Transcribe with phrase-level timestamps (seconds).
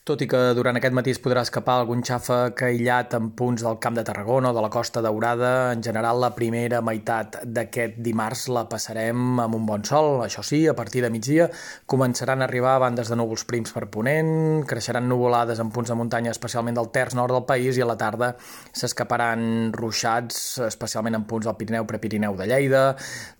[0.00, 3.76] Tot i que durant aquest matí es podrà escapar algun xàfec aïllat en punts del
[3.84, 8.46] Camp de Tarragona o de la Costa Daurada, en general la primera meitat d'aquest dimarts
[8.48, 10.22] la passarem amb un bon sol.
[10.24, 11.50] Això sí, a partir de migdia
[11.84, 16.32] començaran a arribar bandes de núvols prims per ponent, creixeran nuvolades en punts de muntanya,
[16.32, 18.32] especialment del terç nord del país, i a la tarda
[18.72, 22.82] s'escaparan ruixats, especialment en punts del Pirineu, Prepirineu de Lleida,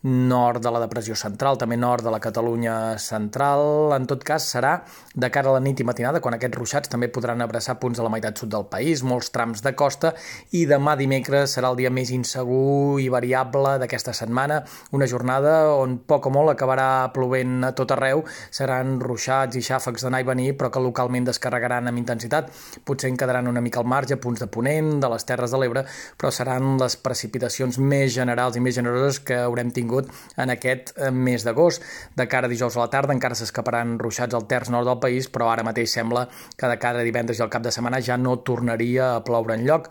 [0.04, 3.96] nord de la depressió central, també nord de la Catalunya central.
[3.96, 4.76] En tot cas, serà
[5.16, 7.98] de cara a la nit i matinada, quan aquest aquests ruixats també podran abraçar punts
[7.98, 10.12] de la meitat sud del país, molts trams de costa,
[10.52, 15.98] i demà dimecres serà el dia més insegur i variable d'aquesta setmana, una jornada on
[16.06, 20.56] poc o molt acabarà plovent a tot arreu, seran ruixats i xàfecs d'anar i venir,
[20.58, 22.50] però que localment descarregaran amb intensitat.
[22.84, 25.84] Potser en quedaran una mica al marge, punts de ponent, de les Terres de l'Ebre,
[26.18, 31.10] però seran les precipitacions més generals i més generoses que haurem tingut en aquest eh,
[31.14, 31.84] mes d'agost.
[32.16, 35.30] De cara a dijous a la tarda encara s'escaparan ruixats al terç nord del país,
[35.30, 36.26] però ara mateix sembla
[36.56, 39.90] cada cada divendres i el cap de setmana ja no tornaria a ploure en lloc.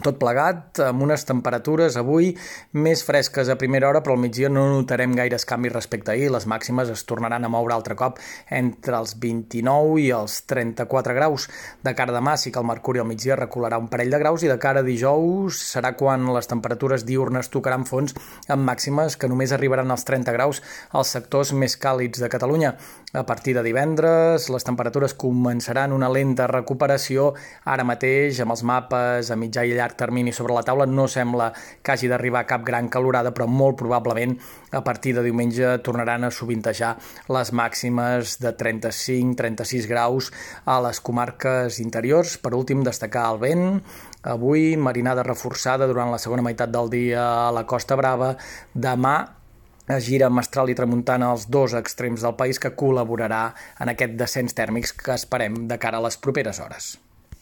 [0.00, 2.30] Tot plegat, amb unes temperatures avui
[2.72, 6.30] més fresques a primera hora, però al migdia no notarem gaires canvis respecte a ahir.
[6.32, 8.16] Les màximes es tornaran a moure altre cop
[8.48, 11.50] entre els 29 i els 34 graus.
[11.84, 14.46] De cara a demà sí que el mercuri al migdia recularà un parell de graus
[14.46, 18.16] i de cara a dijous serà quan les temperatures diurnes tocaran fons
[18.48, 20.62] amb màximes que només arribaran als 30 graus
[20.96, 22.72] als sectors més càlids de Catalunya.
[23.12, 27.34] A partir de divendres les temperatures començaran una lenta recuperació.
[27.68, 31.06] Ara mateix amb els mapes a mitjà i llarg llarg termini sobre la taula no
[31.08, 31.52] sembla
[31.82, 34.36] que hagi d'arribar cap gran calorada, però molt probablement
[34.72, 36.96] a partir de diumenge tornaran a sovintejar
[37.28, 40.30] les màximes de 35-36 graus
[40.64, 42.38] a les comarques interiors.
[42.38, 43.82] Per últim, destacar el vent,
[44.22, 48.34] Avui, marinada reforçada durant la segona meitat del dia a la Costa Brava.
[48.74, 49.16] Demà,
[49.88, 54.54] es gira mestral i tramuntana als dos extrems del país que col·laborarà en aquest descens
[54.54, 56.98] tèrmics que esperem de cara a les properes hores.